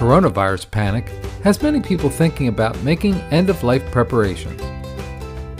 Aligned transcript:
coronavirus 0.00 0.70
panic 0.70 1.06
has 1.44 1.62
many 1.62 1.78
people 1.78 2.08
thinking 2.08 2.48
about 2.48 2.82
making 2.82 3.14
end 3.30 3.50
of 3.50 3.62
life 3.62 3.84
preparations. 3.90 4.58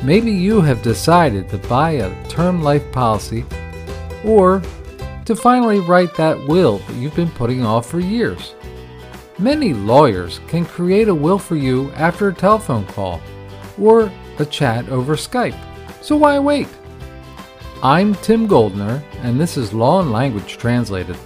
Maybe 0.03 0.33
you 0.33 0.63
have 0.63 0.81
decided 0.81 1.47
to 1.51 1.59
buy 1.59 1.91
a 1.91 2.29
term 2.31 2.63
life 2.63 2.91
policy 2.91 3.45
or 4.25 4.63
to 5.27 5.37
finally 5.37 5.81
write 5.81 6.17
that 6.17 6.39
will 6.49 6.79
that 6.79 6.97
you've 6.97 7.15
been 7.15 7.29
putting 7.33 7.67
off 7.67 7.85
for 7.85 8.01
years. 8.01 8.55
Many 9.39 9.75
lawyers 9.75 10.41
can 10.49 10.65
create 10.65 11.09
a 11.09 11.15
will 11.15 11.39
for 11.39 11.57
you 11.57 11.91
after 11.91 12.29
a 12.29 12.35
telephone 12.35 12.87
call 12.87 13.21
or 13.79 14.11
a 14.39 14.47
chat 14.47 14.89
over 14.89 15.17
Skype. 15.17 15.59
So 16.01 16.17
why 16.17 16.39
wait? 16.39 16.69
I'm 17.83 18.15
Tim 18.17 18.47
Goldner, 18.47 19.03
and 19.19 19.39
this 19.39 19.59
is 19.59 19.75
Law 19.75 20.01
and 20.01 20.11
Language 20.11 20.57
Translated. 20.57 21.19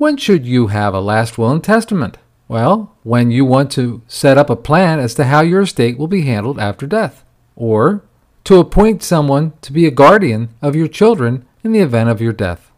When 0.00 0.16
should 0.16 0.46
you 0.46 0.68
have 0.68 0.94
a 0.94 1.00
last 1.02 1.36
will 1.36 1.50
and 1.50 1.62
testament? 1.62 2.16
Well, 2.48 2.96
when 3.02 3.30
you 3.30 3.44
want 3.44 3.70
to 3.72 4.00
set 4.08 4.38
up 4.38 4.48
a 4.48 4.56
plan 4.56 4.98
as 4.98 5.12
to 5.16 5.24
how 5.24 5.42
your 5.42 5.60
estate 5.60 5.98
will 5.98 6.06
be 6.06 6.22
handled 6.22 6.58
after 6.58 6.86
death, 6.86 7.22
or 7.54 8.02
to 8.44 8.56
appoint 8.56 9.02
someone 9.02 9.52
to 9.60 9.74
be 9.74 9.84
a 9.84 9.90
guardian 9.90 10.54
of 10.62 10.74
your 10.74 10.88
children 10.88 11.44
in 11.62 11.72
the 11.72 11.80
event 11.80 12.08
of 12.08 12.22
your 12.22 12.32
death. 12.32 12.70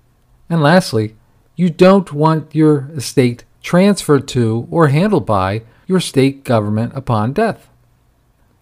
And 0.50 0.60
lastly, 0.60 1.14
you 1.54 1.70
don't 1.70 2.12
want 2.12 2.56
your 2.56 2.90
estate 2.96 3.44
transferred 3.62 4.26
to 4.26 4.66
or 4.68 4.88
handled 4.88 5.24
by 5.24 5.62
your 5.86 6.00
state 6.00 6.42
government 6.42 6.92
upon 6.96 7.34
death. 7.34 7.68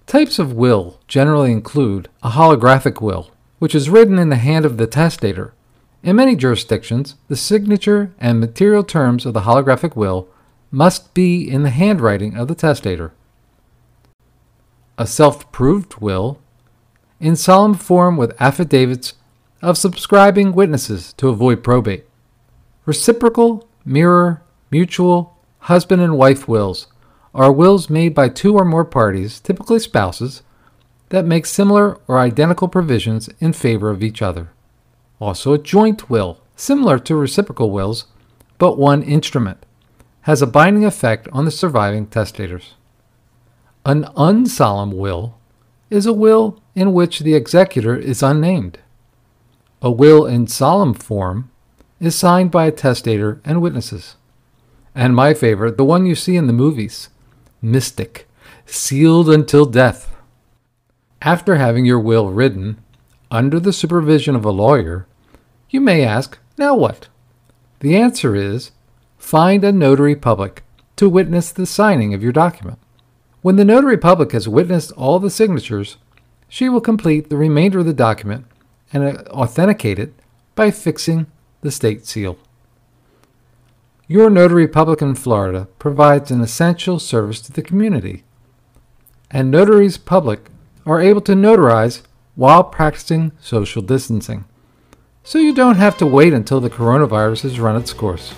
Types 0.04 0.38
of 0.38 0.52
will 0.52 1.00
generally 1.08 1.50
include 1.50 2.10
a 2.22 2.32
holographic 2.32 3.00
will, 3.00 3.30
which 3.58 3.74
is 3.74 3.88
written 3.88 4.18
in 4.18 4.28
the 4.28 4.36
hand 4.36 4.66
of 4.66 4.76
the 4.76 4.86
testator 4.86 5.54
in 6.02 6.16
many 6.16 6.34
jurisdictions, 6.34 7.16
the 7.28 7.36
signature 7.36 8.12
and 8.18 8.40
material 8.40 8.82
terms 8.82 9.26
of 9.26 9.34
the 9.34 9.42
holographic 9.42 9.94
will 9.94 10.28
must 10.70 11.12
be 11.12 11.48
in 11.48 11.62
the 11.62 11.70
handwriting 11.70 12.36
of 12.36 12.48
the 12.48 12.54
testator. 12.54 13.12
A 14.96 15.06
self 15.06 15.50
proved 15.52 15.96
will, 15.96 16.38
in 17.18 17.36
solemn 17.36 17.74
form 17.74 18.16
with 18.16 18.40
affidavits 18.40 19.14
of 19.60 19.76
subscribing 19.76 20.52
witnesses 20.52 21.12
to 21.14 21.28
avoid 21.28 21.62
probate. 21.62 22.06
Reciprocal, 22.86 23.68
mirror, 23.84 24.42
mutual, 24.70 25.36
husband 25.60 26.00
and 26.00 26.16
wife 26.16 26.48
wills 26.48 26.86
are 27.34 27.52
wills 27.52 27.90
made 27.90 28.14
by 28.14 28.28
two 28.28 28.54
or 28.54 28.64
more 28.64 28.84
parties, 28.84 29.38
typically 29.38 29.78
spouses, 29.78 30.42
that 31.10 31.26
make 31.26 31.44
similar 31.44 31.98
or 32.08 32.18
identical 32.18 32.68
provisions 32.68 33.28
in 33.38 33.52
favor 33.52 33.90
of 33.90 34.02
each 34.02 34.22
other 34.22 34.50
also 35.20 35.52
a 35.52 35.58
joint 35.58 36.08
will, 36.08 36.40
similar 36.56 36.98
to 36.98 37.14
reciprocal 37.14 37.70
wills, 37.70 38.06
but 38.58 38.78
one 38.78 39.02
instrument, 39.02 39.64
has 40.22 40.42
a 40.42 40.46
binding 40.46 40.84
effect 40.84 41.28
on 41.32 41.44
the 41.44 41.50
surviving 41.50 42.06
testators. 42.06 42.74
An 43.84 44.04
unsolemn 44.16 44.94
will 44.94 45.38
is 45.88 46.06
a 46.06 46.12
will 46.12 46.60
in 46.74 46.92
which 46.92 47.20
the 47.20 47.34
executor 47.34 47.96
is 47.96 48.22
unnamed. 48.22 48.78
A 49.82 49.90
will 49.90 50.26
in 50.26 50.46
solemn 50.46 50.94
form 50.94 51.50
is 51.98 52.16
signed 52.16 52.50
by 52.50 52.66
a 52.66 52.72
testator 52.72 53.40
and 53.44 53.62
witnesses. 53.62 54.16
And 54.94 55.14
my 55.14 55.34
favorite, 55.34 55.76
the 55.76 55.84
one 55.84 56.06
you 56.06 56.14
see 56.14 56.36
in 56.36 56.46
the 56.46 56.52
movies, 56.52 57.08
mystic, 57.62 58.28
sealed 58.66 59.28
until 59.30 59.64
death. 59.64 60.14
After 61.22 61.56
having 61.56 61.84
your 61.84 62.00
will 62.00 62.30
written, 62.30 62.82
under 63.30 63.60
the 63.60 63.72
supervision 63.72 64.34
of 64.34 64.44
a 64.44 64.50
lawyer, 64.50 65.06
you 65.70 65.80
may 65.80 66.04
ask, 66.04 66.38
now 66.58 66.74
what? 66.74 67.08
The 67.78 67.96
answer 67.96 68.34
is 68.34 68.72
find 69.16 69.64
a 69.64 69.72
notary 69.72 70.16
public 70.16 70.64
to 70.96 71.08
witness 71.08 71.50
the 71.50 71.66
signing 71.66 72.12
of 72.12 72.22
your 72.22 72.32
document. 72.32 72.78
When 73.40 73.56
the 73.56 73.64
notary 73.64 73.96
public 73.96 74.32
has 74.32 74.48
witnessed 74.48 74.92
all 74.92 75.18
the 75.18 75.30
signatures, 75.30 75.96
she 76.48 76.68
will 76.68 76.80
complete 76.80 77.30
the 77.30 77.36
remainder 77.36 77.78
of 77.78 77.86
the 77.86 77.94
document 77.94 78.44
and 78.92 79.04
uh, 79.04 79.22
authenticate 79.30 79.98
it 79.98 80.12
by 80.54 80.70
fixing 80.70 81.26
the 81.62 81.70
state 81.70 82.04
seal. 82.04 82.36
Your 84.08 84.28
notary 84.28 84.66
public 84.66 85.00
in 85.00 85.14
Florida 85.14 85.68
provides 85.78 86.32
an 86.32 86.40
essential 86.40 86.98
service 86.98 87.40
to 87.42 87.52
the 87.52 87.62
community, 87.62 88.24
and 89.30 89.50
notaries 89.50 89.96
public 89.96 90.50
are 90.84 91.00
able 91.00 91.20
to 91.20 91.32
notarize 91.32 92.02
while 92.34 92.64
practicing 92.64 93.30
social 93.40 93.82
distancing 93.82 94.44
so 95.22 95.38
you 95.38 95.54
don't 95.54 95.76
have 95.76 95.96
to 95.98 96.06
wait 96.06 96.32
until 96.32 96.60
the 96.60 96.70
coronavirus 96.70 97.42
has 97.42 97.60
run 97.60 97.76
its 97.76 97.92
course. 97.92 98.34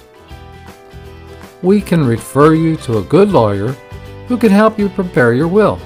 We 1.62 1.80
can 1.80 2.04
refer 2.04 2.54
you 2.54 2.76
to 2.78 2.98
a 2.98 3.04
good 3.04 3.30
lawyer 3.30 3.68
who 4.26 4.36
can 4.36 4.50
help 4.50 4.78
you 4.78 4.88
prepare 4.88 5.32
your 5.32 5.48
will. 5.48 5.80